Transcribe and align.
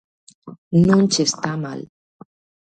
Non 0.87 1.01
che 1.11 1.21
está 1.29 1.51
mal. 1.65 1.81